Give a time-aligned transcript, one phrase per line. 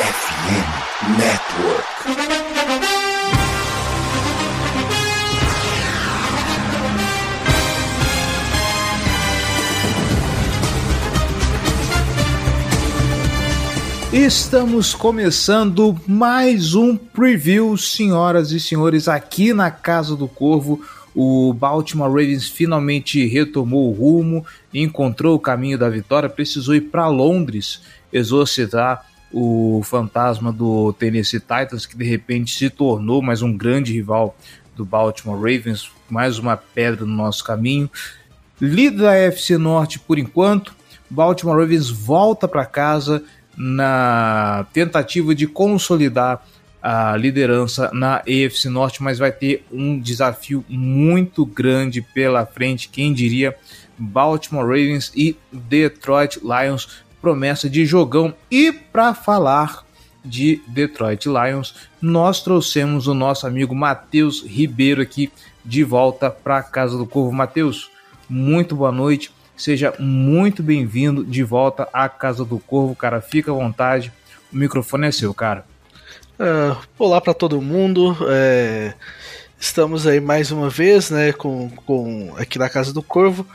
[0.00, 1.84] FM Network.
[14.10, 20.82] Estamos começando mais um preview, senhoras e senhores, aqui na Casa do Corvo.
[21.14, 27.06] O Baltimore Ravens finalmente retomou o rumo, encontrou o caminho da vitória, precisou ir para
[27.08, 33.92] Londres exorcizar o fantasma do Tennessee Titans, que de repente se tornou mais um grande
[33.92, 34.36] rival
[34.74, 37.90] do Baltimore Ravens, mais uma pedra no nosso caminho.
[38.60, 40.74] Líder da FC Norte por enquanto,
[41.08, 43.22] Baltimore Ravens volta para casa
[43.56, 46.44] na tentativa de consolidar
[46.82, 52.88] a liderança na AFC Norte, mas vai ter um desafio muito grande pela frente.
[52.88, 53.54] Quem diria
[53.98, 58.34] Baltimore Ravens e Detroit Lions, promessa de jogão.
[58.50, 59.84] E para falar
[60.24, 65.32] de Detroit Lions, nós trouxemos o nosso amigo Matheus Ribeiro aqui
[65.64, 67.32] de volta para a Casa do Corvo.
[67.32, 67.90] Matheus,
[68.28, 69.30] muito boa noite.
[69.56, 73.20] Seja muito bem-vindo de volta à Casa do Corvo, cara.
[73.20, 74.12] Fica à vontade.
[74.52, 75.64] O microfone é seu, cara.
[76.38, 78.16] Uh, olá para todo mundo.
[78.28, 78.94] É,
[79.60, 83.46] estamos aí mais uma vez, né, com, com aqui na Casa do Corvo.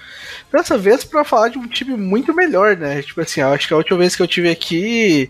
[0.53, 3.01] Dessa vez para falar de um time muito melhor, né?
[3.01, 5.29] Tipo assim, acho que a última vez que eu tive aqui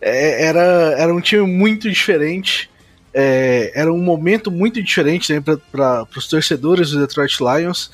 [0.00, 2.68] é, era, era um time muito diferente.
[3.14, 7.90] É, era um momento muito diferente né, para os torcedores do Detroit Lions.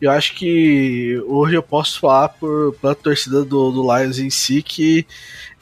[0.00, 4.62] Eu acho que hoje eu posso falar por, pela torcida do, do Lions em si
[4.62, 5.06] que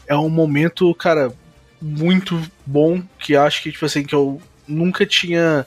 [0.07, 1.33] é um momento, cara,
[1.81, 5.67] muito bom que acho que tipo assim que eu nunca tinha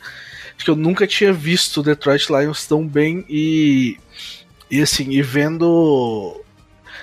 [0.58, 3.98] que eu nunca tinha visto o Detroit Lions tão bem e
[4.70, 6.42] e assim e vendo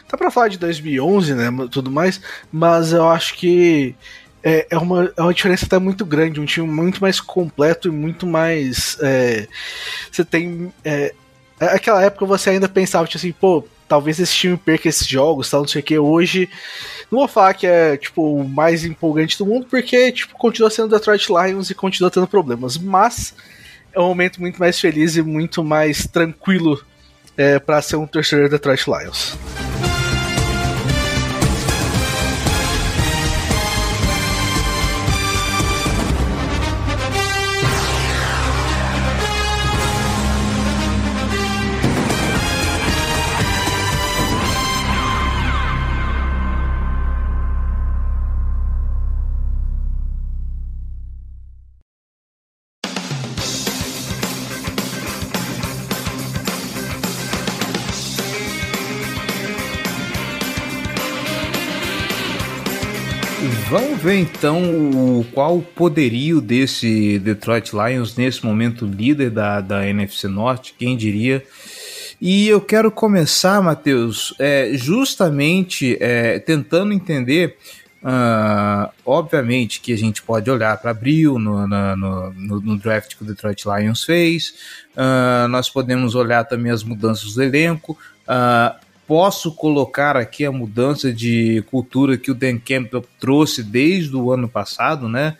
[0.08, 3.94] tá para falar de 2011 né tudo mais mas eu acho que
[4.42, 7.90] é, é, uma, é uma diferença até muito grande um time muito mais completo e
[7.90, 9.46] muito mais é,
[10.10, 11.14] você tem é,
[11.68, 15.60] Aquela época você ainda pensava, tipo assim, pô, talvez esse time perca esses jogos, tal,
[15.60, 15.98] não sei o que.
[15.98, 16.48] Hoje,
[17.10, 20.88] não vou falar que é, tipo, o mais empolgante do mundo, porque, tipo, continua sendo
[20.88, 22.78] Detroit Lions e continua tendo problemas.
[22.78, 23.34] Mas
[23.92, 26.82] é um momento muito mais feliz e muito mais tranquilo
[27.36, 29.36] é, para ser um torcedor Detroit Lions.
[64.02, 64.60] Ver então
[65.20, 70.96] o, qual o poderio desse Detroit Lions nesse momento líder da, da NFC Norte, quem
[70.96, 71.44] diria.
[72.20, 77.56] E eu quero começar, Matheus, é, justamente é, tentando entender.
[78.02, 83.22] Uh, obviamente que a gente pode olhar para abril no, no, no, no, draft que
[83.22, 84.54] o Detroit Lions fez,
[84.96, 87.96] uh, nós podemos olhar também as mudanças do elenco.
[88.26, 94.32] Uh, posso colocar aqui a mudança de cultura que o Dan Campbell trouxe desde o
[94.32, 95.36] ano passado, né?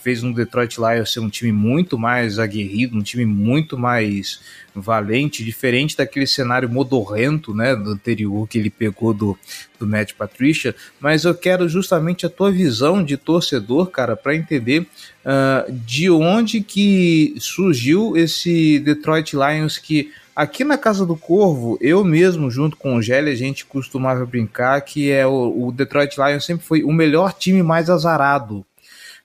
[0.00, 4.40] Fez um Detroit Lions ser um time muito mais aguerrido, um time muito mais
[4.74, 9.38] valente, diferente daquele cenário modorrento, né, do anterior que ele pegou do,
[9.78, 10.74] do Matt Patricia.
[10.98, 16.62] Mas eu quero justamente a tua visão de torcedor, cara, para entender uh, de onde
[16.62, 22.94] que surgiu esse Detroit Lions que Aqui na Casa do Corvo, eu mesmo, junto com
[22.94, 26.92] o Gelli, a gente costumava brincar que é o, o Detroit Lions sempre foi o
[26.92, 28.64] melhor time mais azarado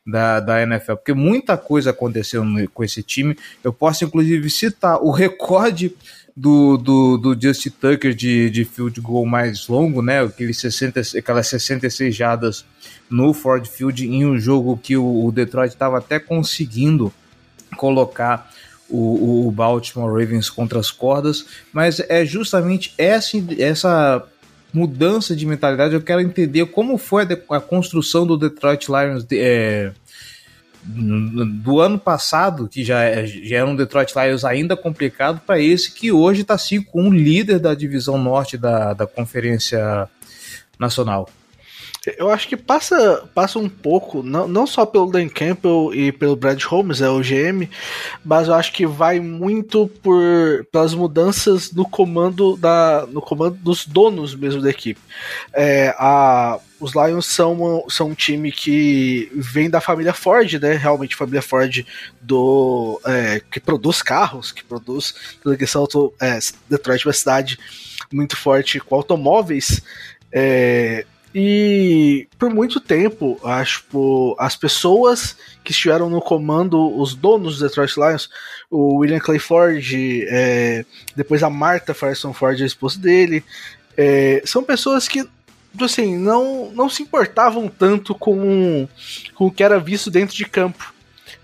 [0.04, 3.38] da, da NFL, porque muita coisa aconteceu no, com esse time.
[3.64, 5.96] Eu posso, inclusive, citar o recorde
[6.36, 10.24] do, do, do Justin Tucker de, de field goal mais longo, né?
[10.24, 12.66] Aqueles 60, aquelas 66 jadas
[13.08, 17.14] no Ford Field, em um jogo que o, o Detroit estava até conseguindo
[17.78, 18.52] colocar
[18.90, 24.24] o, o Baltimore Ravens contra as cordas, mas é justamente essa, essa
[24.74, 25.94] mudança de mentalidade.
[25.94, 29.92] Eu quero entender como foi a, a construção do Detroit Lions de, é,
[30.84, 35.92] do ano passado, que já, é, já era um Detroit Lions ainda complicado, para esse
[35.92, 40.10] que hoje está 5-1, líder da divisão norte da, da Conferência
[40.78, 41.30] Nacional.
[42.18, 46.36] Eu acho que passa, passa um pouco, não, não só pelo Dan Campbell e pelo
[46.36, 47.70] Brad Holmes, é o GM,
[48.26, 53.86] mas eu acho que vai muito por pelas mudanças no comando da no comando dos
[53.86, 55.00] donos mesmo da equipe.
[55.54, 60.74] É, a, os Lions são, são um time que vem da família Ford, né?
[60.74, 61.86] Realmente família Ford
[62.22, 65.88] do é, que produz carros, que produz toda a questão
[66.20, 66.38] é,
[66.70, 67.58] Detroit é uma cidade
[68.12, 69.82] muito forte com automóveis.
[70.30, 77.66] É, e por muito tempo, acho as pessoas que estiveram no comando, os donos do
[77.66, 78.30] Detroit Lions,
[78.70, 79.84] o William Clay Ford,
[80.28, 80.86] é,
[81.16, 83.44] depois a Martha Firestone Ford, a esposa dele,
[83.98, 85.28] é, são pessoas que
[85.82, 88.88] assim, não, não se importavam tanto com,
[89.34, 90.94] com o que era visto dentro de campo.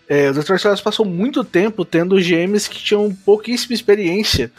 [0.07, 4.51] É, o Detroit Lions passou muito tempo tendo GMs que tinham pouquíssima experiência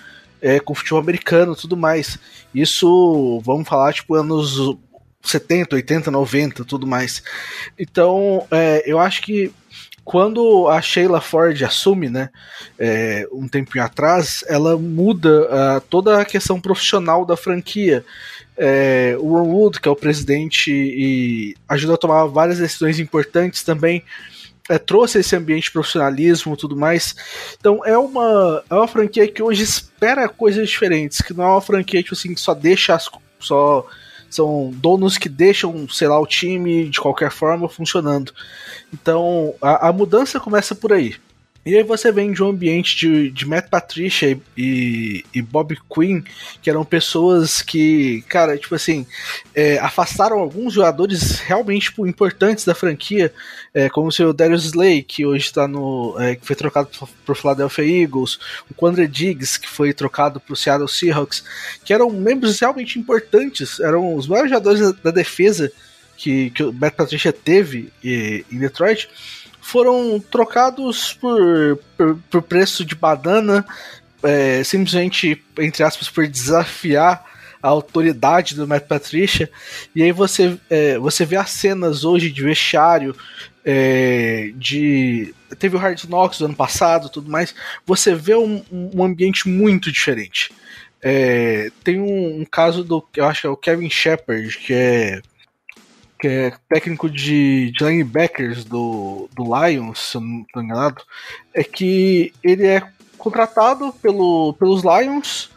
[0.42, 2.18] é, com futebol americano tudo mais.
[2.52, 4.58] Isso, vamos falar, tipo, anos
[5.22, 7.22] 70, 80, 90, tudo mais.
[7.78, 9.52] Então, é, eu acho que
[10.04, 12.30] quando a Sheila Ford assume, né,
[12.78, 18.04] é, um tempinho atrás, ela muda uh, toda a questão profissional da franquia.
[18.56, 23.62] É, o Ron Wood, que é o presidente e ajuda a tomar várias decisões importantes
[23.62, 24.02] também,
[24.68, 27.14] é, trouxe esse ambiente de profissionalismo tudo mais.
[27.58, 31.60] Então é uma, é uma franquia que hoje espera coisas diferentes, que não é uma
[31.60, 33.08] franquia tipo assim, que só deixa as,
[33.38, 33.86] só
[34.30, 38.32] são donos que deixam, sei lá, o time de qualquer forma funcionando.
[38.92, 41.16] Então a, a mudança começa por aí.
[41.64, 46.22] E aí você vem de um ambiente de, de Matt Patricia e, e Bob Quinn,
[46.62, 49.06] que eram pessoas que, cara, tipo assim,
[49.54, 53.30] é, afastaram alguns jogadores realmente tipo, importantes da franquia,
[53.74, 56.16] é, como o seu Darius Slay, que hoje está no.
[56.18, 56.88] É, que foi trocado
[57.26, 58.38] por Philadelphia Eagles,
[58.70, 61.44] o Quandre Diggs, que foi trocado para o Seattle Seahawks,
[61.84, 65.70] que eram membros realmente importantes, eram os maiores jogadores da, da defesa
[66.16, 69.08] que, que o Matt Patricia teve e, em Detroit
[69.70, 73.64] foram trocados por, por, por preço de banana,
[74.22, 77.24] é, simplesmente, entre aspas, por desafiar
[77.62, 79.48] a autoridade do Matt Patricia.
[79.94, 83.14] E aí você, é, você vê as cenas hoje de vestiário,
[83.64, 85.34] é, de.
[85.58, 87.54] Teve o Hard Knocks do ano passado tudo mais.
[87.86, 90.50] Você vê um, um ambiente muito diferente.
[91.02, 93.06] É, tem um, um, caso do.
[93.16, 95.22] Eu acho que é o Kevin Shepard, que é
[96.20, 101.02] que é técnico de, de linebackers do, do Lions, se eu não estou enganado,
[101.54, 102.82] é que ele é
[103.16, 105.50] contratado pelo, pelos Lions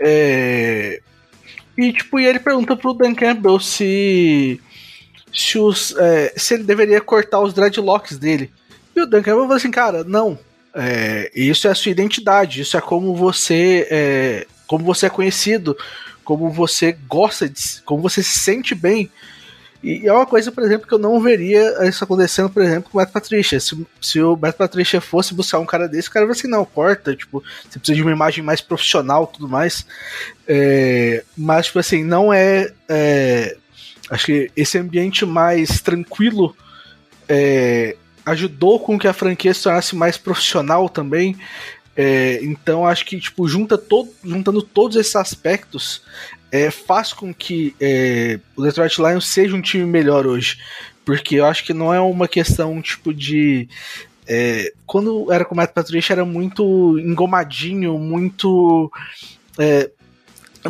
[0.00, 1.00] é,
[1.76, 4.60] e tipo, e ele pergunta pro Dan Campbell se
[5.32, 8.50] se, os, é, se ele deveria cortar os dreadlocks dele.
[8.96, 10.38] E o Dan Campbell fala assim, cara, não.
[10.74, 15.76] É, isso é a sua identidade, isso é como você é, como você é conhecido,
[16.24, 19.10] como você gosta de, como você se sente bem.
[19.82, 22.98] E é uma coisa, por exemplo, que eu não veria isso acontecendo, por exemplo, com
[22.98, 23.60] o Matt Patricia.
[23.60, 26.64] Se, se o Matt Patricia fosse buscar um cara desse, o cara vai assim, não,
[26.64, 29.86] corta, tipo, você precisa de uma imagem mais profissional tudo mais.
[30.48, 33.56] É, mas, tipo assim, não é, é,
[34.10, 36.56] Acho que esse ambiente mais tranquilo
[37.28, 41.36] é, ajudou com que a franquia se tornasse mais profissional também.
[41.94, 46.02] É, então acho que tipo junta todo, juntando todos esses aspectos,
[46.50, 50.58] é, faz com que é, o Detroit Lions seja um time melhor hoje.
[51.04, 53.68] Porque eu acho que não é uma questão tipo de.
[54.26, 58.92] É, quando era com o Matt Patricia era muito engomadinho, muito.
[59.58, 59.90] É,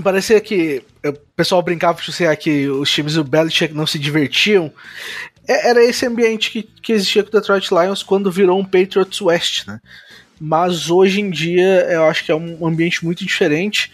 [0.02, 4.72] parecia que o pessoal brincava de ser que os times do Belichick não se divertiam.
[5.46, 9.20] É, era esse ambiente que, que existia com o Detroit Lions quando virou um Patriots
[9.20, 9.80] West, né?
[10.40, 13.90] Mas hoje em dia eu acho que é um ambiente muito diferente.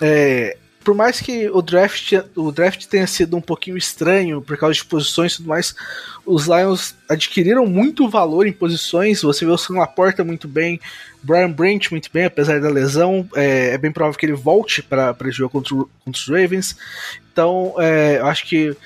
[0.00, 4.74] É, por mais que o draft, o draft tenha sido um pouquinho estranho por causa
[4.74, 5.74] de posições e tudo mais,
[6.26, 9.22] os Lions adquiriram muito valor em posições.
[9.22, 10.80] Você vê o Sam Laporta muito bem,
[11.22, 13.28] Brian Branch muito bem, apesar da lesão.
[13.34, 16.76] É, é bem provável que ele volte para jogar contra, contra, os Ravens.
[17.32, 18.76] Então, é, eu acho que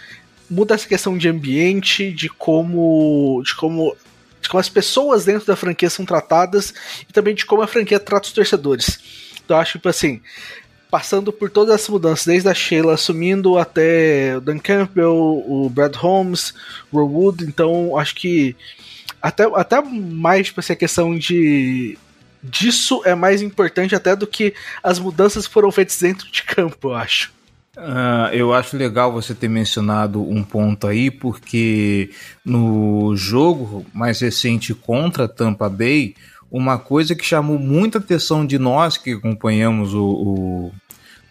[0.48, 3.96] muda essa questão de ambiente, de como, de como
[4.40, 6.72] de como as pessoas dentro da franquia são tratadas
[7.08, 9.00] e também de como a franquia trata os torcedores.
[9.44, 10.20] Então, eu acho que, tipo assim,
[10.90, 15.94] passando por todas as mudanças, desde a Sheila assumindo até o Dan Campbell, o Brad
[15.96, 16.54] Holmes,
[16.92, 18.56] o Wood, então acho que
[19.20, 21.98] até, até mais tipo, assim, a questão de
[22.42, 26.94] disso é mais importante até do que as mudanças foram feitas dentro de campo, eu
[26.94, 27.34] acho.
[27.76, 32.10] Uh, eu acho legal você ter mencionado um ponto aí, porque
[32.42, 36.14] no jogo mais recente contra Tampa Bay,
[36.50, 40.72] uma coisa que chamou muita atenção de nós que acompanhamos o, o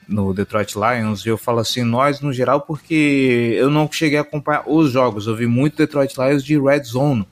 [0.07, 4.63] no Detroit Lions, eu falo assim, nós no geral, porque eu não cheguei a acompanhar
[4.67, 7.25] os jogos, eu vi muito Detroit Lions de Red Zone,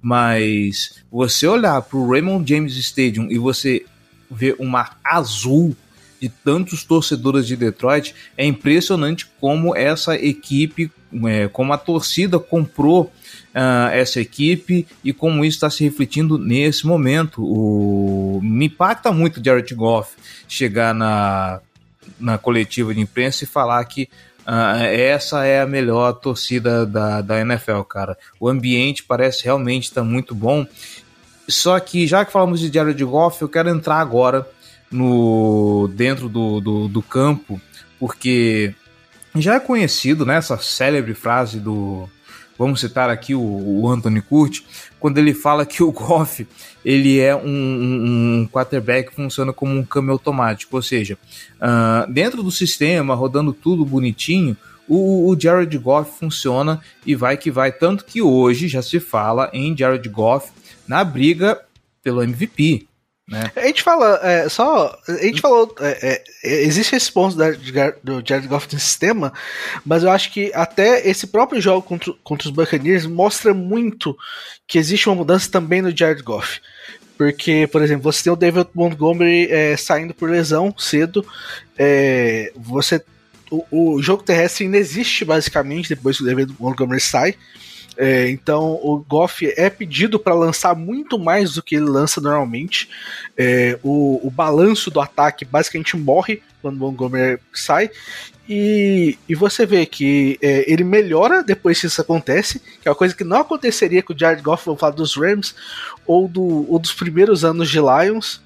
[0.00, 3.84] mas você olhar para o Raymond James Stadium e você
[4.30, 5.76] ver um mar azul
[6.20, 10.90] de tantos torcedores de Detroit, é impressionante como essa equipe,
[11.26, 13.12] é, como a torcida comprou
[13.54, 17.42] uh, essa equipe e como isso está se refletindo nesse momento.
[17.42, 18.40] O...
[18.42, 20.16] Me impacta muito o Jared Goff
[20.48, 21.60] chegar na,
[22.18, 24.08] na coletiva de imprensa e falar que
[24.42, 28.18] Uh, essa é a melhor torcida da, da NFL, cara.
[28.40, 30.66] O ambiente parece realmente estar tá muito bom.
[31.48, 34.44] Só que, já que falamos de Jared Goff, eu quero entrar agora
[34.90, 37.60] no dentro do, do, do campo,
[37.98, 38.74] porque
[39.36, 42.08] já é conhecido né, essa célebre frase do.
[42.58, 44.64] Vamos citar aqui o, o Anthony Curti,
[45.00, 46.46] quando ele fala que o Goff
[46.84, 51.18] ele é um, um, um quarterback que funciona como um câmbio automático, ou seja,
[51.60, 54.56] uh, dentro do sistema, rodando tudo bonitinho,
[54.88, 57.72] o, o, Jared Goff funciona e vai que vai.
[57.72, 60.50] Tanto que hoje já se fala em Jared Goff
[60.86, 61.60] na briga
[62.02, 62.86] pelo MVP.
[63.28, 63.50] Né?
[63.54, 64.98] A gente fala, é, só.
[65.08, 65.74] A gente falou.
[65.80, 67.50] É, é, existe esse ponto da,
[68.02, 69.32] do Jared Goff no sistema,
[69.84, 74.16] mas eu acho que até esse próprio jogo contra, contra os Buccaneers mostra muito
[74.66, 76.60] que existe uma mudança também no Jared Goff.
[77.16, 81.24] Porque, por exemplo, você tem o David Montgomery é, saindo por lesão cedo.
[81.78, 83.02] É, você.
[83.50, 87.36] O, o jogo terrestre ainda existe basicamente depois que o David Montgomery sai.
[87.96, 92.88] É, então o Goff é pedido para lançar muito mais do que ele lança normalmente.
[93.36, 97.90] É, o, o balanço do ataque basicamente morre quando Montgomery sai.
[98.48, 102.96] E, e você vê que é, ele melhora depois que isso acontece, que é uma
[102.96, 105.54] coisa que não aconteceria com o Jared Goff, vamos falar dos Rams,
[106.06, 108.42] ou, do, ou dos primeiros anos de Lions,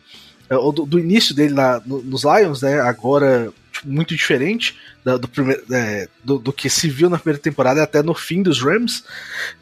[0.50, 2.80] é, ou do, do início dele na, no, nos Lions, né?
[2.80, 3.52] Agora
[3.84, 8.02] muito diferente do, do, primeiro, é, do, do, que se viu na primeira temporada até
[8.02, 9.04] no fim dos Rams.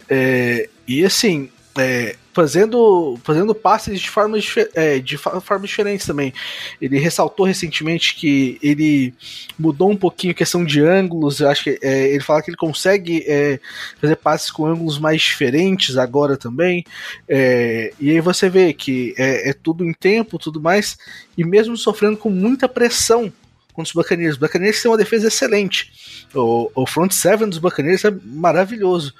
[0.08, 4.44] É, e assim, é, fazendo, fazendo passes de formas,
[4.74, 6.32] é, de formas diferentes também.
[6.80, 9.14] Ele ressaltou recentemente que ele
[9.58, 11.40] mudou um pouquinho a questão de ângulos.
[11.40, 13.58] Eu acho que é, ele fala que ele consegue é,
[14.00, 16.84] fazer passes com ângulos mais diferentes agora também.
[17.28, 20.98] É, e aí você vê que é, é tudo em tempo, tudo mais,
[21.38, 23.32] e mesmo sofrendo com muita pressão
[23.74, 24.34] contra os Buccaneers.
[24.34, 26.26] Os Buccaneers têm uma defesa excelente.
[26.34, 29.12] O, o front seven dos Buccaneers é maravilhoso.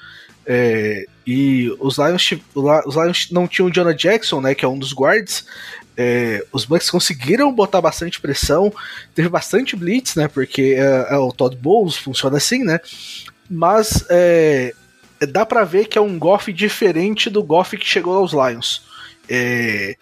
[0.46, 4.78] É, e os Lions, os Lions não tinham o Jonah Jackson, né, que é um
[4.78, 5.44] dos guards.
[5.96, 8.72] É, os Bucks conseguiram botar bastante pressão,
[9.14, 12.80] teve bastante blitz, né, porque é, é o Todd Bowles funciona assim, né.
[13.48, 14.74] Mas é,
[15.28, 18.82] dá para ver que é um Goff diferente do Goff que chegou aos Lions.
[19.28, 19.96] É,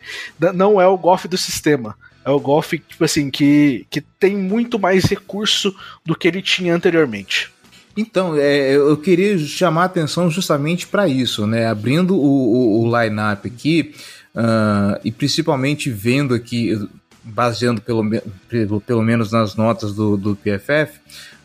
[0.54, 1.96] não é o Goff do sistema.
[2.24, 5.74] É o Golf, tipo assim, que, que tem muito mais recurso
[6.04, 7.50] do que ele tinha anteriormente.
[7.96, 11.66] Então, é, eu queria chamar a atenção justamente para isso, né?
[11.66, 13.94] Abrindo o, o, o line-up aqui,
[14.34, 16.88] uh, e principalmente vendo aqui,
[17.22, 18.02] baseando pelo,
[18.48, 20.98] pelo, pelo menos nas notas do, do PFF,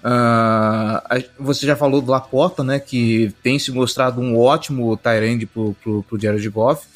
[0.03, 2.79] uh, ah, você já falou do Laporta, né?
[2.79, 6.87] Que tem se mostrado um ótimo Tyrande pro, pro, pro Jared Goff.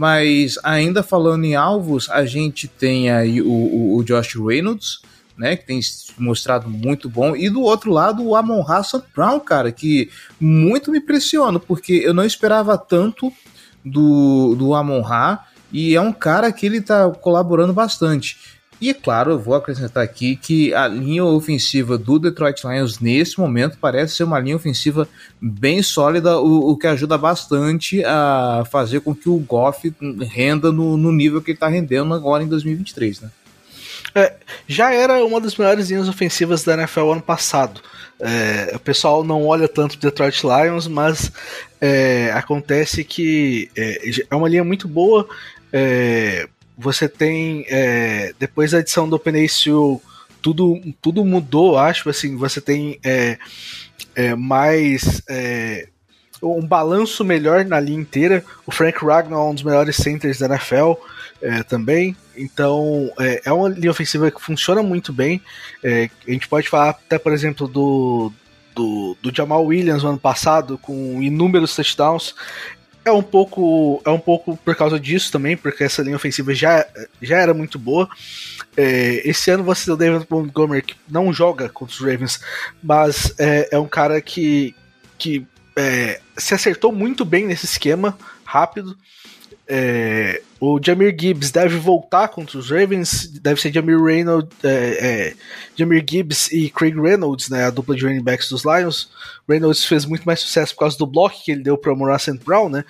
[0.00, 5.00] Mas ainda falando em alvos, a gente tem aí o, o, o Josh Reynolds,
[5.36, 5.78] né, que tem
[6.16, 10.08] mostrado muito bom, e do outro lado o Amon Hassan Brown, cara, que
[10.40, 13.30] muito me impressiona, porque eu não esperava tanto
[13.84, 18.38] do, do Amon Ra, e é um cara que ele tá colaborando bastante.
[18.80, 23.38] E é claro, eu vou acrescentar aqui que a linha ofensiva do Detroit Lions nesse
[23.38, 25.06] momento parece ser uma linha ofensiva
[25.38, 30.96] bem sólida, o, o que ajuda bastante a fazer com que o Goff renda no,
[30.96, 33.30] no nível que ele está rendendo agora em 2023, né?
[34.14, 34.34] É,
[34.66, 37.80] já era uma das melhores linhas ofensivas da NFL ano passado.
[38.18, 41.30] É, o pessoal não olha tanto o Detroit Lions, mas
[41.80, 45.28] é, acontece que é, é uma linha muito boa.
[46.80, 50.00] É, você tem é, depois da edição do OpenACU
[50.42, 53.38] tudo tudo mudou acho assim você tem é,
[54.14, 55.88] é, mais é,
[56.42, 58.42] um balanço melhor na linha inteira.
[58.66, 60.94] O Frank Ragnar é um dos melhores centers da NFL
[61.42, 62.16] é, também.
[62.34, 65.42] Então é, é, uma linha ofensiva que funciona muito bem.
[65.84, 68.32] A gente pode falar até por exemplo do
[68.74, 72.34] do, do Jamal Williams no ano passado com inúmeros touchdowns
[73.04, 76.86] é um pouco é um pouco por causa disso também, porque essa linha ofensiva já,
[77.20, 78.08] já era muito boa.
[78.76, 82.40] É, esse ano você tem o David Montgomery que não joga contra os Ravens,
[82.82, 84.74] mas é, é um cara que,
[85.18, 88.96] que é, se acertou muito bem nesse esquema rápido.
[89.72, 95.34] É, o Jamir Gibbs deve voltar contra os Ravens, deve ser Jamir Reynolds, é, é,
[95.76, 99.08] Jamir Gibbs e Craig Reynolds, né, a dupla de running backs dos Lions.
[99.48, 102.36] Reynolds fez muito mais sucesso por causa do bloco que ele deu para o Morrison
[102.36, 102.84] Brown, né?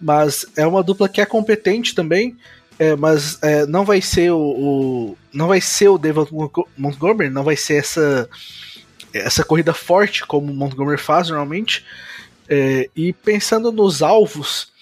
[0.00, 2.34] Mas é uma dupla que é competente também.
[2.78, 6.30] É, mas é, não vai ser o, o, não vai ser o David
[6.76, 8.28] Montgomery, não vai ser essa
[9.12, 11.84] essa corrida forte como o Montgomery faz normalmente.
[12.48, 14.72] É, e pensando nos alvos,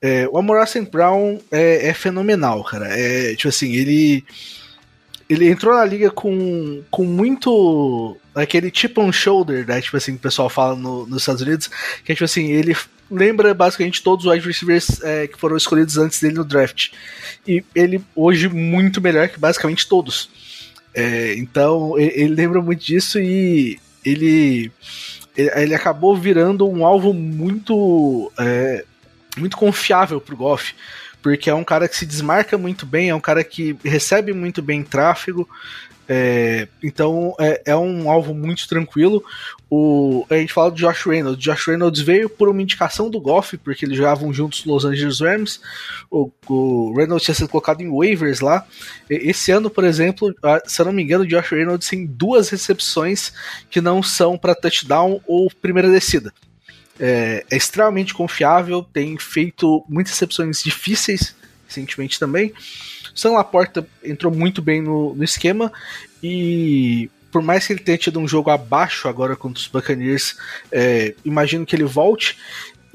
[0.00, 0.58] é, o Amor.
[0.90, 2.86] Brown é, é, fenomenal, cara.
[2.88, 4.24] É, tipo assim, ele
[5.28, 9.80] ele entrou na liga com, com muito aquele chip on shoulder, né?
[9.80, 11.68] Tipo assim, que o pessoal fala no, nos Estados Unidos,
[12.04, 12.76] que é tipo assim, ele
[13.10, 16.92] lembra basicamente todos os wide receivers é, que foram escolhidos antes dele no draft.
[17.46, 20.30] E ele hoje muito melhor que basicamente todos.
[20.94, 24.70] É, então ele, ele lembra muito disso e ele
[25.36, 28.84] ele acabou virando um alvo muito é,
[29.36, 30.74] muito confiável pro Goff,
[31.22, 34.62] porque é um cara que se desmarca muito bem, é um cara que recebe muito
[34.62, 35.48] bem tráfego,
[36.08, 39.24] é, então é, é, um alvo muito tranquilo.
[39.68, 41.42] O, a gente fala do Josh Reynolds.
[41.42, 45.60] Josh Reynolds veio por uma indicação do Goff, porque eles jogavam juntos Los Angeles Rams.
[46.10, 48.64] O, o, Reynolds tinha sido colocado em waivers lá.
[49.10, 53.32] Esse ano, por exemplo, se eu não me engano, o Josh Reynolds tem duas recepções
[53.68, 56.32] que não são para touchdown ou primeira descida.
[56.98, 61.34] É, é, extremamente confiável, tem feito muitas recepções difíceis
[61.66, 62.52] recentemente também.
[63.14, 65.72] Sam Laporta entrou muito bem no, no esquema
[66.22, 70.36] e por mais que ele tenha tido um jogo abaixo agora contra os Buccaneers,
[70.72, 72.38] é, imagino que ele volte.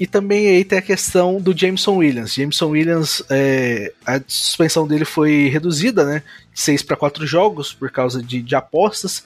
[0.00, 2.34] E também aí tem a questão do Jameson Williams.
[2.34, 6.24] Jameson Williams, é, a suspensão dele foi reduzida, né?
[6.52, 9.22] De 6 para 4 jogos por causa de, de apostas.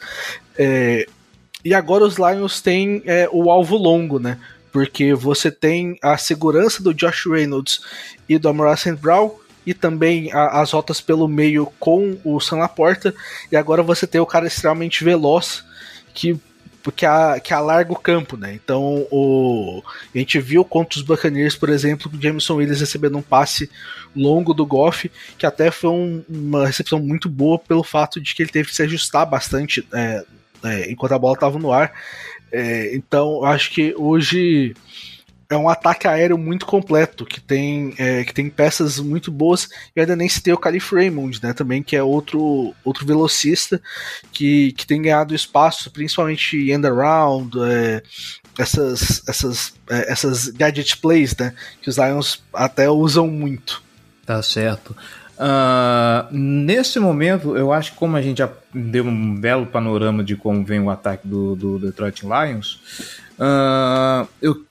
[0.59, 1.07] É,
[1.65, 4.39] e agora os Lions têm é, o alvo longo, né?
[4.77, 7.81] Porque você tem a segurança do Josh Reynolds
[8.29, 8.93] e do Amor St.
[8.93, 9.31] Brown
[9.65, 13.15] e também a, as rotas pelo meio com o Sam Laporta.
[13.51, 15.65] E agora você tem o cara extremamente veloz
[16.13, 16.39] que
[16.95, 18.53] que, a, que alarga o campo, né?
[18.53, 19.83] Então o,
[20.15, 23.71] a gente viu contra os Buccaneers, por exemplo, o Jameson Williams recebendo um passe
[24.15, 28.43] longo do Goff, que até foi um, uma recepção muito boa pelo fato de que
[28.43, 30.23] ele teve que se ajustar bastante é,
[30.65, 31.93] é, enquanto a bola estava no ar.
[32.51, 34.75] É, então acho que hoje
[35.49, 40.01] é um ataque aéreo muito completo, que tem, é, que tem peças muito boas, e
[40.01, 43.81] ainda nem se tem o Calif Raymond, né, também, que é outro, outro velocista
[44.33, 48.03] que, que tem ganhado espaço, principalmente end around, é,
[48.59, 53.83] essas, essas, é, essas gadget plays, né, que os Lions até usam muito.
[54.25, 54.97] Tá certo.
[55.39, 60.35] Uh, nesse momento, eu acho que como a gente já deu um belo panorama de
[60.35, 62.81] como vem o ataque do, do Detroit Lions,
[63.39, 64.65] uh, eu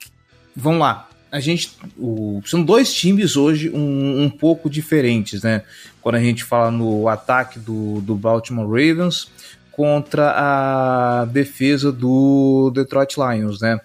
[0.56, 1.08] vamos lá.
[1.30, 1.76] A gente.
[1.98, 5.62] O, são dois times hoje um, um pouco diferentes, né?
[6.00, 9.30] Quando a gente fala no ataque do, do Baltimore Ravens
[9.70, 13.78] contra a defesa do Detroit Lions, né?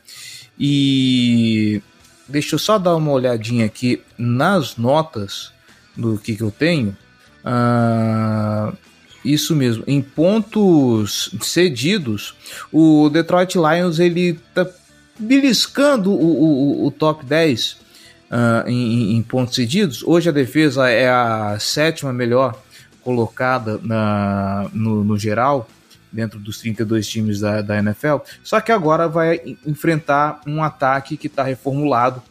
[0.58, 1.82] E
[2.28, 5.52] deixa eu só dar uma olhadinha aqui nas notas
[5.96, 6.96] do que, que eu tenho.
[7.44, 8.76] Uh,
[9.24, 12.36] isso mesmo, em pontos cedidos,
[12.72, 14.68] o Detroit Lions ele tá
[15.18, 17.78] beliscando o, o, o top 10 uh,
[18.32, 20.04] ah, em, em, pontos cedidos.
[20.04, 22.60] Hoje a defesa é a sétima melhor
[23.04, 25.70] colocada na, no, no geral,
[26.12, 28.18] dentro dos 32 times da, da NFL.
[28.44, 32.22] Só que agora vai enfrentar um ataque que está reformulado.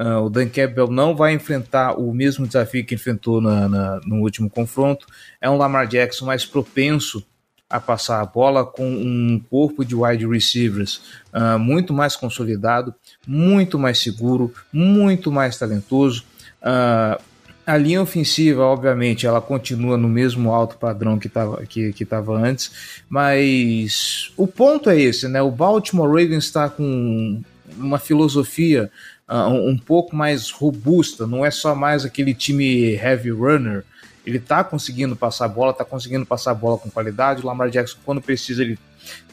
[0.00, 4.22] Uh, o Dan Campbell não vai enfrentar o mesmo desafio que enfrentou na, na, no
[4.22, 5.06] último confronto.
[5.38, 7.22] É um Lamar Jackson mais propenso
[7.68, 11.02] a passar a bola com um corpo de wide receivers
[11.34, 12.94] uh, muito mais consolidado,
[13.26, 16.24] muito mais seguro, muito mais talentoso.
[16.62, 17.22] Uh,
[17.66, 22.36] a linha ofensiva, obviamente, ela continua no mesmo alto padrão que estava que, que tava
[22.36, 25.42] antes, mas o ponto é esse, né?
[25.42, 27.42] O Baltimore Ravens está com
[27.78, 28.90] uma filosofia
[29.30, 33.84] um, um pouco mais robusta, não é só mais aquele time heavy runner
[34.24, 37.42] ele tá conseguindo passar a bola, tá conseguindo passar a bola com qualidade.
[37.42, 38.78] O Lamar Jackson, quando precisa, ele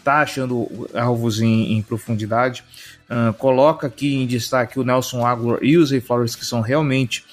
[0.03, 2.63] tá achando alvos em, em profundidade.
[3.09, 7.25] Uh, coloca aqui em destaque o Nelson Aguilar e o Zay Flowers, que são realmente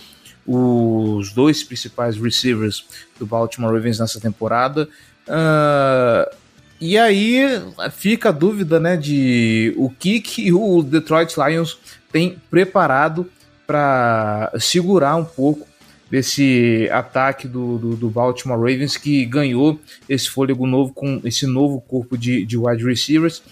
[0.47, 2.85] os dois principais receivers
[3.19, 4.89] do Baltimore Ravens nessa temporada.
[5.27, 6.37] Uh,
[6.81, 11.79] e aí fica a dúvida né, de o que, que o Detroit Lions
[12.13, 13.31] tem preparado
[13.67, 15.67] para segurar um pouco
[16.11, 21.81] desse ataque do, do, do, Baltimore Ravens que ganhou esse fôlego novo com esse novo
[21.81, 23.43] corpo de, de wide receivers,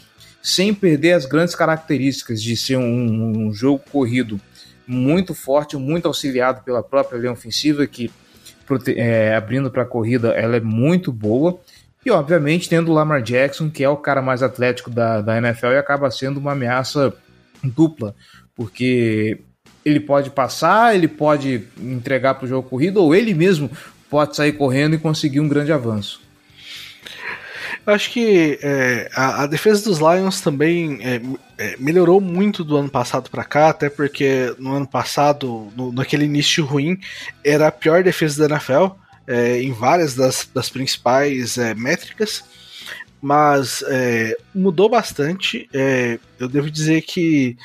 [0.42, 4.40] sem perder as grandes características de ser um, um jogo corrido
[4.86, 8.10] muito forte, muito auxiliado pela própria linha ofensiva, que
[8.96, 11.58] é, abrindo para a corrida ela é muito boa.
[12.04, 15.68] E, obviamente, tendo o Lamar Jackson, que é o cara mais atlético da, da NFL
[15.68, 17.14] e acaba sendo uma ameaça
[17.62, 18.14] dupla,
[18.56, 19.40] porque
[19.84, 23.70] ele pode passar, ele pode entregar para o jogo corrido, ou ele mesmo
[24.10, 26.20] pode sair correndo e conseguir um grande avanço.
[27.84, 31.20] Eu acho que é, a, a, defesa dos Lions também é,
[31.58, 36.24] é, melhorou muito do ano passado para cá, até porque no ano passado, no, naquele
[36.24, 36.98] início ruim,
[37.44, 42.44] era a pior defesa da NFL é, em várias das, das principais é, métricas,
[43.20, 45.68] mas é, mudou bastante.
[46.38, 47.56] eu devo dizer que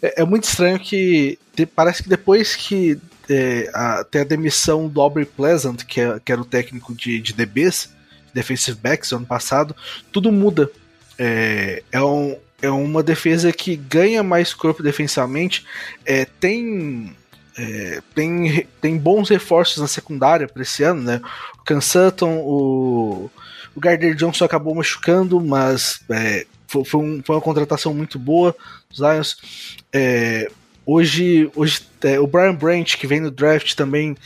[0.00, 1.38] é, muito estranho que
[1.74, 2.98] parece que depois que
[3.74, 7.90] a, tem a demissão do Aubrey Pleasant, que, que era o técnico de, de DBs,
[8.32, 9.74] defensive backs ano passado,
[10.12, 10.70] tudo muda.
[11.18, 15.66] É, é, um, é uma defesa que ganha mais corpo defensivamente,
[16.04, 17.14] é, tem,
[17.58, 21.20] é, tem, tem bons reforços na secundária para esse ano, né?
[21.58, 23.30] O Can Sutton, o,
[23.74, 28.54] o Gardner Johnson acabou machucando, mas é, foi, foi, um, foi, uma contratação muito boa
[28.88, 29.76] dos Lions.
[29.92, 30.50] É,
[30.86, 34.16] hoje, hoje é, o Brian Branch, que vem no draft também,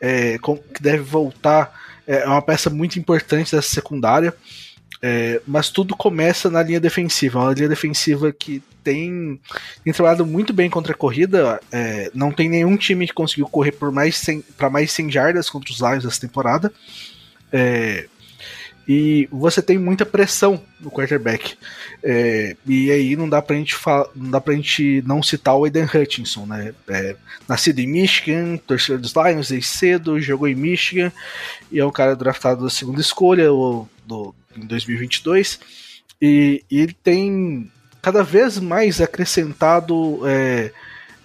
[0.00, 4.34] é, com, que deve voltar é, é uma peça muito importante dessa secundária.
[5.06, 7.38] É, mas tudo começa na linha defensiva.
[7.38, 9.38] Uma linha defensiva que tem,
[9.84, 11.60] tem trabalhado muito bem contra a corrida.
[11.70, 13.90] É, não tem nenhum time que conseguiu correr para
[14.70, 16.72] mais 100 jardas contra os Lions essa temporada.
[17.52, 18.08] É,
[18.86, 21.56] e você tem muita pressão no quarterback.
[22.02, 23.74] É, e aí não dá pra gente
[24.14, 26.74] não dá pra gente não citar o Aiden Hutchinson, né?
[26.88, 27.16] É,
[27.48, 31.10] nascido em Michigan, torcedor dos Lions desde cedo, jogou em Michigan
[31.72, 33.46] e é um cara draftado da segunda escolha
[34.06, 35.58] do, em 2022.
[36.20, 37.70] E, e ele tem
[38.02, 40.72] cada vez mais acrescentado é,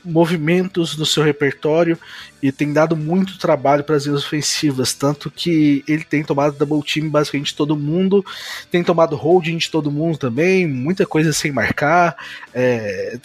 [0.04, 1.98] movimentos no seu repertório
[2.42, 6.82] e tem dado muito trabalho para as linhas ofensivas, tanto que ele tem tomado double
[6.82, 8.26] team basicamente todo mundo,
[8.72, 12.16] tem tomado holding de todo mundo também, muita coisa sem marcar,
[12.54, 13.20] é,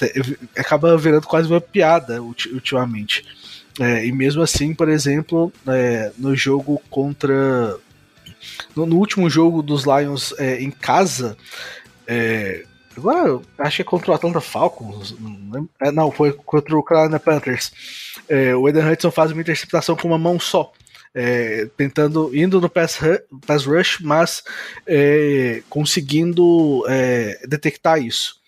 [0.57, 3.25] acaba virando quase uma piada ultimamente.
[3.81, 7.77] É, e mesmo assim, por exemplo, é, no jogo contra.
[8.77, 11.37] No, no, último jogo dos Lions é, em casa,
[12.07, 12.65] é,
[12.97, 15.15] Agora, acho que é contra o Atlanta Falcons.
[15.19, 17.73] Não, é, não foi contra o Carolina Panthers.
[18.29, 20.73] É, o Eden Hudson faz uma interceptação com uma mão só.
[21.17, 22.99] É, tentando, indo no pass,
[23.47, 24.43] pass rush, mas
[24.85, 28.43] é, conseguindo é, detectar isso.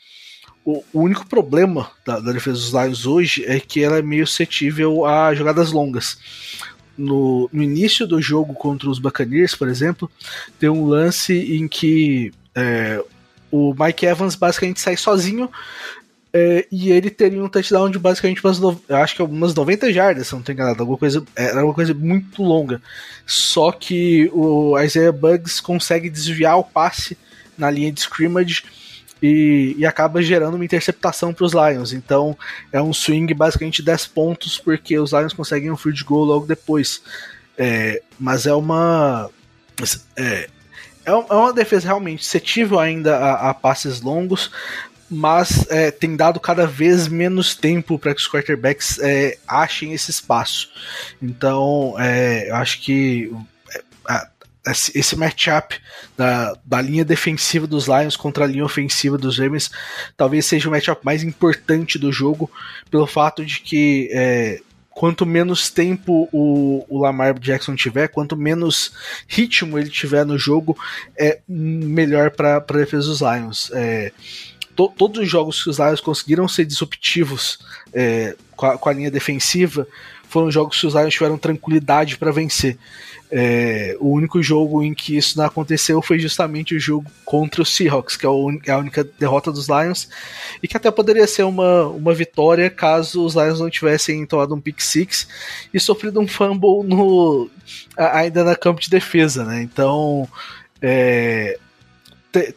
[0.65, 4.27] O, o único problema da, da, defesa dos Lions hoje é que ela é meio
[4.27, 6.19] suscetível a jogadas longas.
[6.99, 10.11] No, no início do jogo contra os Buccaneers, por exemplo,
[10.59, 13.01] tem um lance em que é,
[13.51, 15.51] o Mike Evans basicamente sai sozinho
[16.33, 20.27] é, e ele teria um touchdown de basicamente umas, no, acho que umas 90 jardas,
[20.27, 22.83] se não estou enganado, alguma coisa, era uma coisa muito longa.
[23.25, 27.17] Só que o Isaiah Bugs consegue desviar o passe
[27.57, 28.65] na linha de scrimmage
[29.23, 31.95] e, e acaba gerando uma interceptação para os Lions.
[31.95, 32.37] Então
[32.71, 37.01] é um swing basicamente 10 pontos, porque os Lions conseguem um field goal logo depois.
[37.57, 39.31] É, mas é uma.
[40.17, 40.51] É,
[41.07, 44.51] é, é uma defesa realmente suscetível ainda a, a passes longos,
[45.09, 50.11] mas é, tem dado cada vez menos tempo para que os quarterbacks é, achem esse
[50.11, 50.69] espaço.
[51.23, 53.33] Então, é, eu acho que
[54.11, 54.27] é,
[54.66, 55.77] esse matchup
[56.16, 59.71] da, da linha defensiva dos Lions contra a linha ofensiva dos Ravens
[60.16, 62.51] talvez seja o matchup mais importante do jogo,
[62.90, 64.61] pelo fato de que é,
[64.97, 68.93] quanto menos tempo o, o, Lamar Jackson tiver, quanto menos
[69.29, 70.75] ritmo ele tiver no jogo,
[71.19, 73.71] é melhor para a defesa dos Lions.
[73.75, 74.11] É,
[74.75, 77.59] to, todos os jogos que os Lions conseguiram ser disruptivos
[77.93, 79.87] é, com, a, com, a, linha defensiva
[80.29, 82.79] foram jogos que os Lions tiveram tranquilidade para vencer.
[83.31, 87.67] É, o único jogo em que isso não aconteceu foi justamente o jogo contra o
[87.67, 88.29] Seahawks, que é,
[88.67, 90.09] é a única derrota dos Lions,
[90.62, 94.61] e que até poderia ser uma, uma vitória caso os Lions não tivessem tomado um
[94.61, 95.27] pick six
[95.75, 97.51] e sofrido um fumble no,
[97.97, 99.61] ainda na campo de defesa, né?
[99.61, 100.29] Então
[100.81, 101.59] é,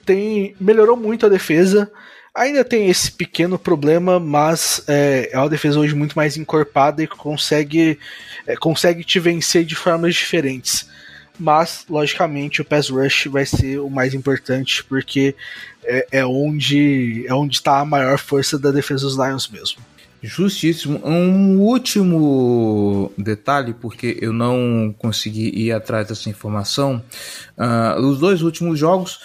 [0.05, 1.91] tem melhorou muito a defesa.
[2.39, 7.07] Ainda tem esse pequeno problema, mas é, é uma defesa hoje muito mais encorpada e
[7.07, 7.99] consegue,
[8.47, 10.87] é, consegue te vencer de formas diferentes.
[11.37, 15.35] Mas, logicamente, o pass rush vai ser o mais importante, porque
[15.83, 19.81] é, é onde é onde está a maior força da defesa dos Lions mesmo.
[20.23, 21.01] Justíssimo.
[21.03, 27.03] Um último detalhe, porque eu não consegui ir atrás dessa informação.
[27.57, 29.19] Uh, os dois últimos jogos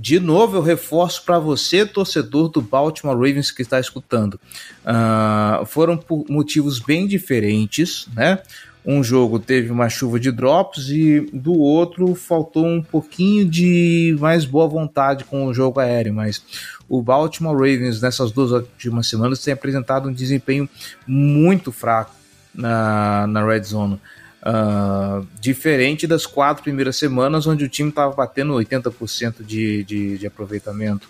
[0.00, 4.40] de novo, eu reforço para você, torcedor do Baltimore Ravens que está escutando.
[4.84, 8.38] Uh, foram por motivos bem diferentes, né?
[8.86, 14.46] Um jogo teve uma chuva de drops e do outro faltou um pouquinho de mais
[14.46, 16.42] boa vontade com o jogo aéreo, mas
[16.88, 20.66] o Baltimore Ravens nessas duas últimas semanas tem apresentado um desempenho
[21.06, 22.12] muito fraco
[22.54, 24.00] na, na Red Zone.
[24.40, 30.26] Uh, diferente das quatro primeiras semanas, onde o time estava batendo 80% de, de, de,
[30.26, 31.08] aproveitamento.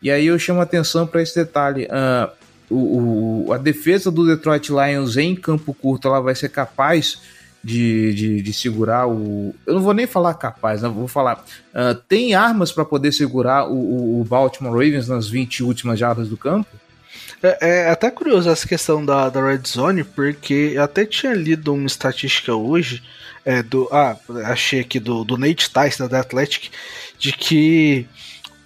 [0.00, 1.86] E aí eu chamo atenção para esse detalhe.
[1.86, 2.30] Uh,
[2.70, 7.18] o, o, a defesa do Detroit Lions em campo curto ela vai ser capaz
[7.62, 9.54] de, de, de segurar o.
[9.66, 10.88] Eu não vou nem falar capaz, né?
[10.88, 11.44] vou falar.
[11.72, 16.36] Uh, tem armas para poder segurar o, o, Baltimore Ravens nas 20 últimas jardas do
[16.36, 16.68] campo?
[17.42, 21.74] É, é, até curioso essa questão da, da Red Zone, porque eu até tinha lido
[21.74, 23.02] uma estatística hoje,
[23.44, 26.70] é, do, ah, achei aqui do, do Nate Tyson da Athletic,
[27.18, 28.06] de que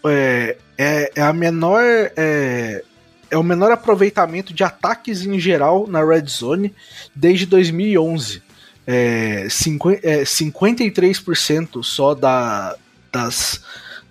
[0.04, 1.82] é, é, é a menor.
[2.16, 2.84] É,
[3.28, 6.72] é o menor aproveitamento de ataques em geral na Red Zone
[7.14, 8.40] desde 2011.
[8.86, 12.76] É, 50, é, 53% só da,
[13.10, 13.60] das,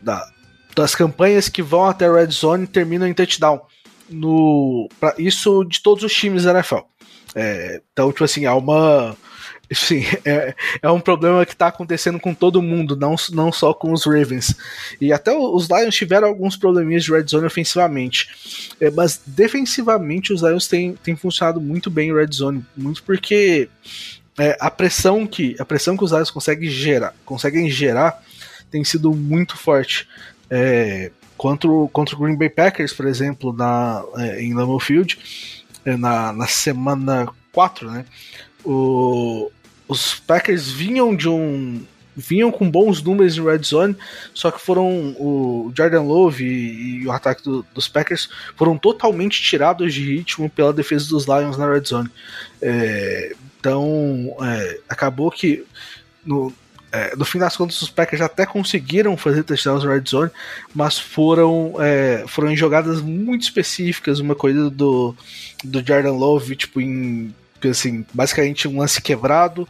[0.01, 0.27] da,
[0.75, 3.61] das campanhas que vão até a Red Zone terminam em touchdown
[4.09, 6.79] no pra, isso de todos os times da NFL.
[7.35, 9.15] É, então, tipo assim, há uma.
[9.73, 13.91] Sim, é, é um problema que está acontecendo com todo mundo, não, não só com
[13.91, 14.55] os Ravens.
[15.01, 18.27] E até os Lions tiveram alguns probleminhas de red zone ofensivamente.
[18.79, 22.63] É, mas defensivamente os Lions têm, têm funcionado muito bem em red zone.
[22.77, 23.67] Muito porque
[24.37, 28.21] é, a pressão que a pressão que os Lions conseguem gerar, conseguem gerar
[28.69, 30.07] tem sido muito forte.
[30.49, 35.17] É, Contra o, contra o Green Bay Packers, por exemplo, na, é, em Lambeau Field,
[35.85, 38.05] é, na, na semana 4, né?
[38.63, 39.51] O,
[39.87, 43.95] os Packers vinham de um vinham com bons números em red zone,
[44.33, 49.41] só que foram o Jordan Love e, e o ataque do, dos Packers foram totalmente
[49.41, 52.09] tirados de ritmo pela defesa dos Lions na red zone.
[52.61, 55.65] É, então é, acabou que
[56.25, 56.53] no,
[56.91, 60.31] é, no fim das contas, os Packers até conseguiram fazer touchdowns no red zone,
[60.73, 65.15] mas foram, é, foram em jogadas muito específicas, uma coisa do,
[65.63, 67.33] do Jordan Love, tipo, em
[67.69, 69.67] assim, basicamente um lance quebrado.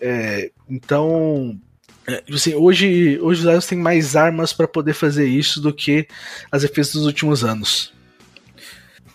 [0.00, 1.58] É, então,
[2.06, 5.72] é, tipo assim, hoje, hoje os Lions têm mais armas para poder fazer isso do
[5.72, 6.06] que
[6.50, 7.92] as defesas dos últimos anos.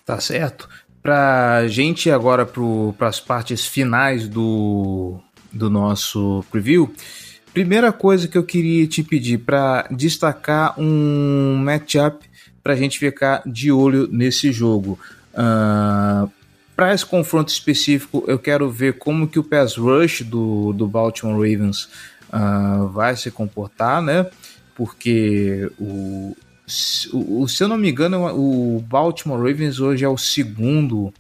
[0.06, 0.68] Tá certo.
[1.02, 6.94] Pra gente agora para as partes finais do, do nosso preview,
[7.54, 12.26] Primeira coisa que eu queria te pedir para destacar um matchup
[12.62, 15.00] para a gente ficar de olho nesse jogo.
[15.34, 16.30] Uh,
[16.76, 21.36] para esse confronto específico, eu quero ver como que o pass rush do, do Baltimore
[21.36, 21.90] Ravens
[22.32, 24.28] uh, vai se comportar, né?
[24.76, 26.38] Porque o,
[27.12, 31.12] o, se eu não me engano, o Baltimore Ravens hoje é o segundo,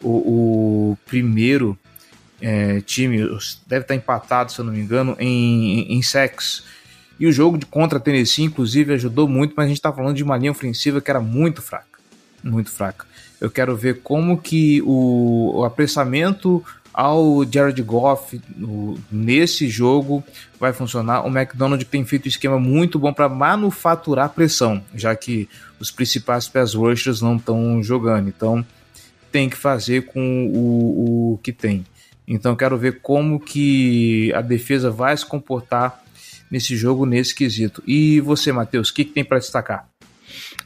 [0.00, 1.76] o, o primeiro
[2.42, 3.18] é, time,
[3.66, 6.64] deve estar empatado, se eu não me engano, em, em sacks.
[7.18, 10.24] E o jogo de contra Tennessee, inclusive, ajudou muito, mas a gente está falando de
[10.24, 12.00] uma linha ofensiva que era muito fraca.
[12.42, 13.06] Muito fraca.
[13.40, 18.40] Eu quero ver como que o, o apressamento ao Jared Goff
[19.10, 20.22] nesse jogo
[20.60, 21.24] vai funcionar.
[21.24, 25.48] O McDonald tem feito um esquema muito bom para manufaturar pressão, já que
[25.80, 28.28] os principais pass rushers não estão jogando.
[28.28, 28.64] Então
[29.30, 31.84] tem que fazer com o, o que tem.
[32.26, 36.02] Então quero ver como que a defesa vai se comportar
[36.50, 37.82] nesse jogo, nesse quesito.
[37.86, 39.88] E você, Matheus, o que, que tem para destacar?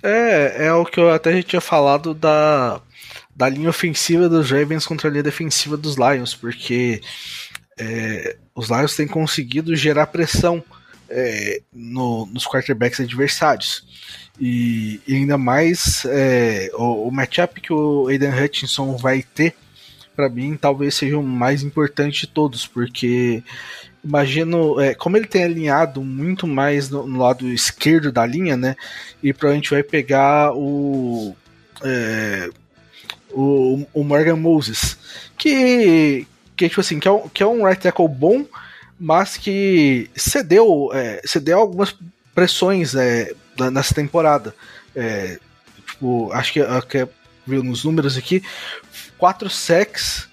[0.02, 2.80] É, é o que eu até tinha falado da,
[3.34, 7.00] da linha ofensiva dos Ravens contra a linha defensiva dos Lions, porque
[7.78, 10.62] é, os Lions têm conseguido gerar pressão
[11.08, 13.84] é, no, nos quarterbacks adversários.
[14.40, 19.54] E, e ainda mais é, o, o matchup que o Aiden Hutchinson vai ter
[20.16, 23.44] para mim talvez seja o mais importante de todos, porque
[24.02, 28.74] imagino é, como ele tem alinhado muito mais no, no, lado esquerdo da linha, né?
[29.22, 31.36] E provavelmente vai pegar o,
[31.82, 32.48] é,
[33.30, 34.96] o, o, Morgan Moses,
[35.36, 36.26] que,
[36.56, 38.46] que tipo assim, que é, um, que é um right tackle bom,
[38.98, 41.94] mas que cedeu, é, cedeu algumas
[42.34, 43.32] pressões é,
[43.72, 44.54] nessa temporada.
[44.94, 45.38] É,
[45.86, 47.08] tipo, acho que, que é,
[47.46, 48.42] viu nos números aqui,
[49.18, 50.28] quatro sacks,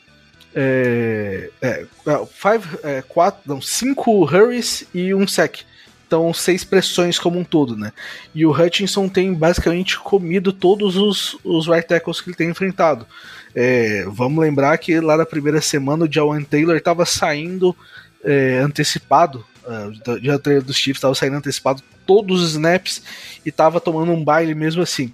[0.55, 5.63] é, é, é, five, é, quatro, não, cinco hurries e um sack.
[6.05, 7.91] Então, seis pressões como um todo, né?
[8.35, 13.07] E o Hutchinson tem basicamente comido todos os, os right tackles que ele tem enfrentado.
[13.55, 17.75] É, vamos lembrar que lá na primeira semana o Jawan Taylor estava saindo
[18.23, 23.01] é, antecipado Uh, o treino dos Chiefs estava saindo antecipado todos os snaps
[23.45, 25.13] e estava tomando um baile mesmo assim.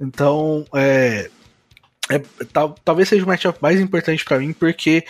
[0.00, 1.28] Então, é,
[2.10, 2.20] é,
[2.52, 5.04] tal, talvez seja o matchup mais importante para mim, porque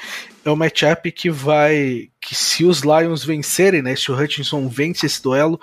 [0.44, 2.10] é o matchup que vai.
[2.20, 3.96] que se os Lions vencerem, né?
[3.96, 5.58] Se o Hutchinson vence esse duelo,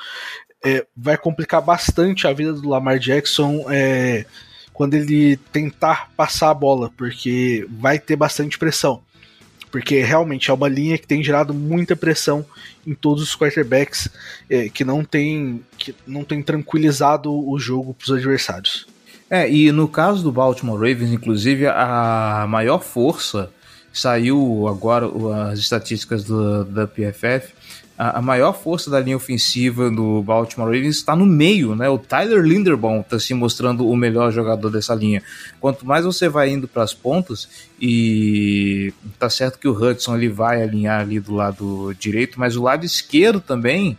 [0.66, 4.26] é, vai complicar bastante a vida do Lamar Jackson é,
[4.74, 9.04] quando ele tentar passar a bola, porque vai ter bastante pressão.
[9.70, 12.44] Porque realmente é uma linha que tem gerado muita pressão
[12.86, 14.10] em todos os quarterbacks
[14.50, 18.88] é, que não tem que não tem tranquilizado o jogo para os adversários.
[19.30, 23.50] É, e no caso do Baltimore Ravens, inclusive, a maior força
[23.92, 25.10] saiu agora
[25.52, 27.52] as estatísticas do, da PFF
[27.98, 31.90] a, maior força da linha ofensiva do Baltimore Ravens está no meio, né?
[31.90, 35.24] O Tyler Linderbaum está se mostrando o melhor jogador dessa linha.
[35.60, 37.50] Quanto mais você vai indo para as pontas,
[37.82, 42.62] e tá certo que o Hudson ele vai alinhar ali do lado direito, mas o
[42.62, 43.98] lado esquerdo também.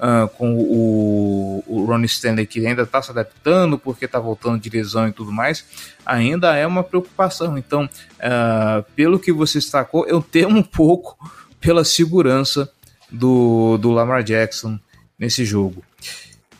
[0.00, 4.70] Uh, com o, o Ron Stanley que ainda está se adaptando porque está voltando de
[4.70, 5.62] lesão e tudo mais,
[6.06, 7.58] ainda é uma preocupação.
[7.58, 11.18] Então, uh, pelo que você destacou, eu temo um pouco
[11.60, 12.70] pela segurança
[13.10, 14.78] do, do Lamar Jackson
[15.18, 15.84] nesse jogo.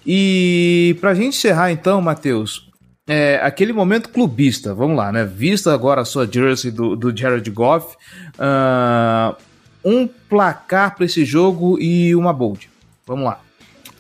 [0.05, 2.71] E para a gente encerrar então, Matheus,
[3.07, 5.25] é, aquele momento clubista, vamos lá, né?
[5.25, 7.97] Vista agora a sua jersey do, do Jared Goff,
[8.37, 9.37] uh,
[9.85, 12.71] um placar para esse jogo e uma bold.
[13.11, 13.41] Vamos lá.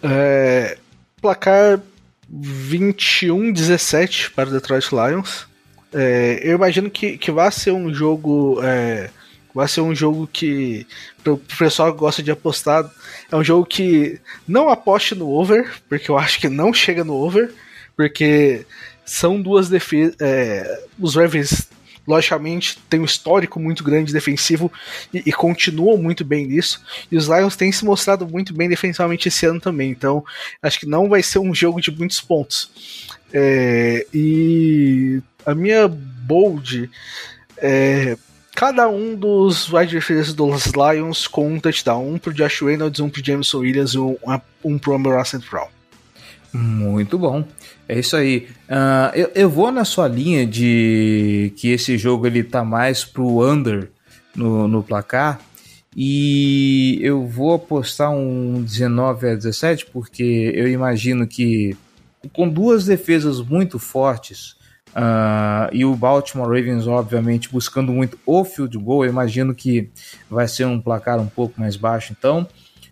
[0.04, 0.78] É,
[1.20, 1.80] placar
[2.32, 5.48] 21-17 para o Detroit Lions.
[5.92, 9.10] É, eu imagino que, que vai ser um jogo é,
[9.52, 10.86] Vai ser um jogo que,
[11.24, 12.88] pro pessoal que gosta de apostar,
[13.32, 17.14] é um jogo que não aposte no over, porque eu acho que não chega no
[17.14, 17.52] over,
[17.96, 18.64] porque
[19.04, 20.14] são duas defesas.
[20.20, 21.68] É, os Ravens,
[22.10, 24.70] logicamente, têm um histórico muito grande defensivo
[25.14, 26.82] e, e, continuam muito bem nisso.
[27.10, 29.90] E os Lions têm se mostrado muito bem defensivamente esse ano também.
[29.90, 30.24] Então,
[30.60, 33.08] acho que não vai ser um jogo de muitos pontos.
[33.32, 36.90] É, e a minha bold.
[37.56, 38.16] É,
[38.56, 42.14] cada um dos wide receivers dos Lions com um touchdown.
[42.14, 44.16] Um pro Josh Reynolds, um pro Jameson Williams e um,
[44.64, 45.48] um pro Amber St.
[45.48, 45.68] Brown.
[46.52, 47.46] Muito bom.
[47.90, 48.46] É isso aí.
[48.68, 53.44] Uh, eu, eu vou na sua linha de que esse jogo ele tá mais pro
[53.44, 53.90] under
[54.32, 55.40] no, no placar.
[55.96, 61.76] E eu vou apostar um 19 a 17, porque eu imagino que
[62.32, 64.56] com duas defesas muito fortes,
[64.90, 69.04] Uh, e o Baltimore Ravens, obviamente, buscando muito o field goal.
[69.04, 69.88] Eu imagino que
[70.28, 72.12] vai ser um placar um pouco mais baixo.
[72.18, 72.44] Então,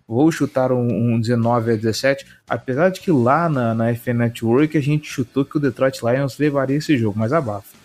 [0.09, 2.25] vou chutar um, um 19 a 17.
[2.49, 6.39] Apesar de que lá na, na FN Network a gente chutou que o Detroit Lions
[6.39, 7.77] levaria esse jogo, mas abafa.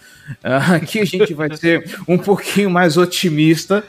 [0.41, 3.83] Uh, aqui a gente vai ser um pouquinho mais otimista,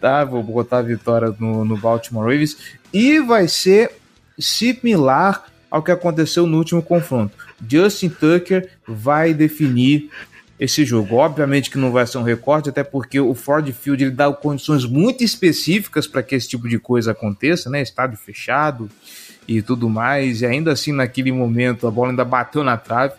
[0.00, 0.24] tá?
[0.24, 2.56] Vou botar a vitória no, no Baltimore Ravens.
[2.92, 3.90] E vai ser
[4.38, 7.36] similar ao que aconteceu no último confronto.
[7.68, 10.10] Justin Tucker vai definir
[10.62, 11.16] esse jogo.
[11.16, 14.84] Obviamente que não vai ser um recorde, até porque o Ford Field ele dá condições
[14.84, 17.82] muito específicas para que esse tipo de coisa aconteça, né?
[17.82, 18.88] Estádio fechado
[19.48, 20.40] e tudo mais.
[20.40, 23.14] E ainda assim, naquele momento, a bola ainda bateu na trave,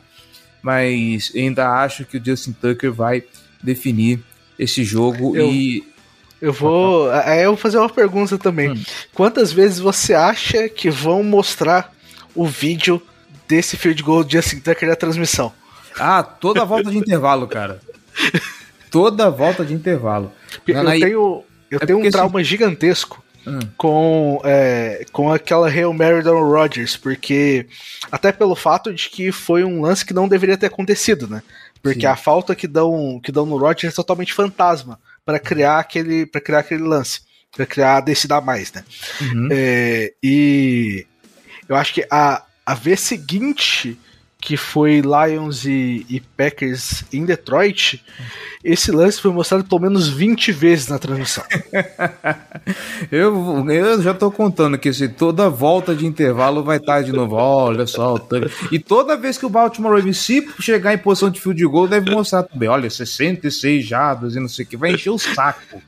[0.62, 3.26] mas ainda acho que o Justin Tucker vai
[3.62, 4.22] definir
[4.58, 5.84] esse jogo eu, e
[6.42, 8.72] eu vou, aí eu vou fazer uma pergunta também.
[8.72, 8.84] Hum.
[9.14, 11.94] Quantas vezes você acha que vão mostrar
[12.34, 13.02] o vídeo
[13.50, 15.52] desse field goal de Justin Tucker na transmissão.
[16.00, 17.80] Ah, toda volta de intervalo, cara.
[18.92, 20.32] Toda volta de intervalo.
[20.68, 23.60] Eu tenho, eu é tenho um trauma gigantesco hum.
[23.78, 27.68] com, é, com aquela Hail Mary do Rodgers, porque
[28.12, 31.42] até pelo fato de que foi um lance que não deveria ter acontecido, né?
[31.82, 32.08] Porque Sim.
[32.08, 36.42] a falta que dão, que dão no Rodgers é totalmente fantasma para criar aquele para
[36.42, 38.84] criar aquele lance, para criar a descida a mais, né?
[39.22, 39.50] Uhum.
[39.52, 41.06] É, e
[41.68, 44.00] eu acho que a, a vez seguinte
[44.44, 48.04] que foi Lions e, e, Packers em Detroit,
[48.62, 51.46] esse lance foi mostrado pelo menos 20 vezes na transmissão.
[53.10, 57.36] eu, eu já tô contando que se toda volta de intervalo vai estar de novo.
[57.36, 58.18] Olha só,
[58.70, 62.12] e toda vez que o Baltimore Ravens se chegar em posição de field goal, deve
[62.12, 62.68] mostrar também.
[62.68, 65.82] Olha, 66 jardas e não sei o que, vai encher o saco.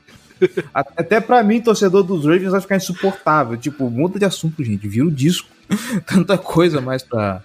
[0.72, 3.58] Até para mim, torcedor dos Ravens, vai ficar insuportável.
[3.58, 4.88] Tipo, muda de assunto, gente.
[4.88, 5.48] Vira o disco.
[6.06, 7.42] Tanta coisa mais para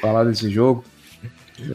[0.00, 0.84] falar desse jogo.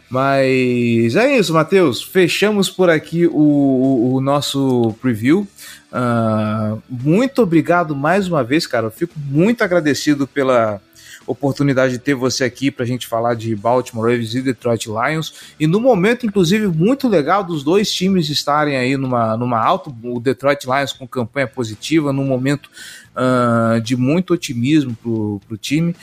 [0.09, 2.03] Mas é isso, Matheus.
[2.03, 5.47] Fechamos por aqui o, o, o nosso preview.
[5.91, 8.87] Uh, muito obrigado mais uma vez, cara.
[8.87, 10.79] Eu fico muito agradecido pela
[11.25, 15.33] oportunidade de ter você aqui para a gente falar de Baltimore Ravens e Detroit Lions.
[15.59, 20.19] E no momento, inclusive, muito legal dos dois times estarem aí numa, numa alta, o
[20.19, 22.69] Detroit Lions com campanha positiva, num momento
[23.15, 25.95] uh, de muito otimismo para o time.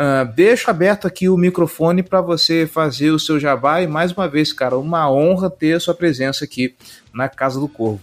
[0.00, 4.26] Uh, deixo aberto aqui o microfone para você fazer o seu jabá e mais uma
[4.26, 6.74] vez, cara, uma honra ter a sua presença aqui
[7.12, 8.00] na Casa do Corvo.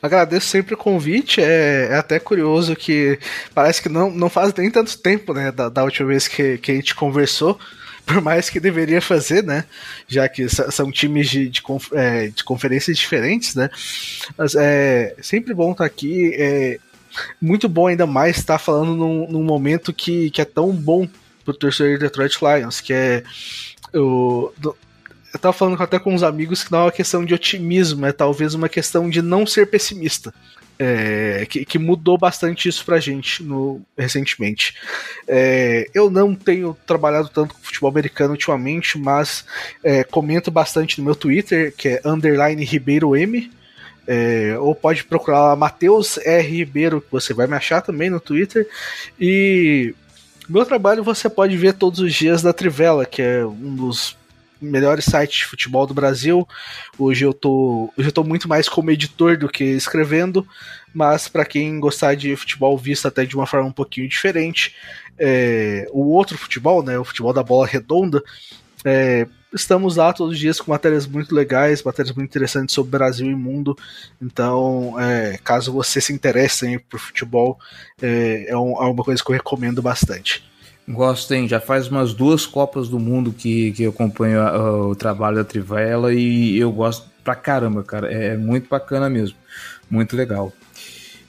[0.00, 1.40] Agradeço sempre o convite.
[1.40, 3.18] É, é, até curioso que
[3.52, 6.70] parece que não, não faz nem tanto tempo, né, da, da última vez que, que
[6.70, 7.58] a gente conversou.
[8.06, 9.66] Por mais que deveria fazer, né?
[10.06, 11.62] Já que são times de, de,
[11.92, 13.68] é, de conferências diferentes, né?
[14.34, 16.32] Mas é sempre bom estar aqui.
[16.34, 16.78] É
[17.40, 21.08] muito bom ainda mais estar falando num, num momento que, que é tão bom
[21.44, 23.22] pro torcedor de Detroit Lions, que é
[23.94, 24.52] o,
[25.32, 28.12] eu tava falando até com uns amigos que não é uma questão de otimismo, é
[28.12, 30.32] talvez uma questão de não ser pessimista.
[30.80, 34.76] É, que, que, mudou bastante isso pra gente no, recentemente.
[35.26, 39.44] É, eu não tenho trabalhado tanto com futebol americano ultimamente, mas
[39.82, 43.50] é, comento bastante no meu Twitter, que é underline Ribeiro M.
[44.10, 46.48] É, ou pode procurar Matheus R.
[46.48, 48.66] Ribeiro, que você vai me achar também no Twitter.
[49.20, 49.94] E
[50.48, 54.16] meu trabalho você pode ver todos os dias da Trivela, que é um dos
[54.60, 56.48] melhores sites de futebol do Brasil.
[56.98, 60.48] Hoje eu tô, hoje eu tô muito mais como editor do que escrevendo,
[60.94, 64.74] mas para quem gostar de futebol visto até de uma forma um pouquinho diferente,
[65.18, 68.22] é, o outro futebol, né, o futebol da bola redonda,
[68.84, 73.26] é, estamos lá todos os dias com matérias muito legais, matérias muito interessantes sobre Brasil
[73.26, 73.76] e mundo.
[74.20, 77.58] Então, é, caso você se interesse por futebol,
[78.00, 80.44] é, é, um, é uma coisa que eu recomendo bastante.
[80.88, 81.46] Gosto, hein?
[81.46, 85.44] Já faz umas duas Copas do Mundo que, que eu acompanho uh, o trabalho da
[85.44, 88.10] Trivela e eu gosto pra caramba, cara.
[88.10, 89.36] É, é muito bacana mesmo.
[89.90, 90.50] Muito legal.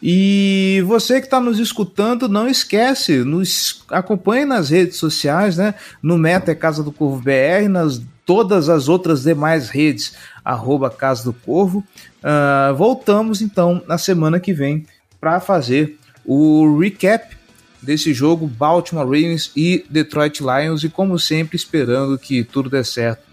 [0.02, 5.74] E você que está nos escutando, não esquece, nos acompanhe nas redes sociais, né?
[6.02, 10.14] No Meta é Casa do Corvo BR, nas todas as outras demais redes,
[10.45, 11.84] arroba Casa do Corvo.
[12.20, 14.86] Uh, voltamos então na semana que vem
[15.20, 17.36] para fazer o recap
[17.82, 23.24] desse jogo Baltimore Ravens e Detroit Lions e como sempre esperando que tudo dê certo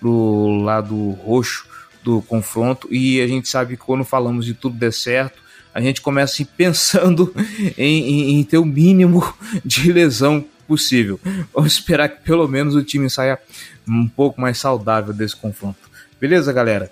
[0.00, 1.66] pro lado roxo
[2.02, 5.42] do confronto e a gente sabe que quando falamos de tudo der certo
[5.76, 7.34] a gente começa assim, pensando
[7.76, 9.22] em, em, em ter o mínimo
[9.62, 11.20] de lesão possível.
[11.54, 13.38] Vamos esperar que pelo menos o time saia
[13.86, 15.78] um pouco mais saudável desse confronto.
[16.18, 16.90] Beleza, galera?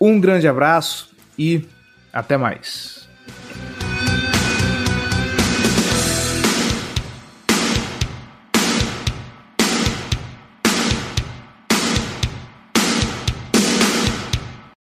[0.00, 1.64] Um grande abraço e
[2.12, 2.97] até mais.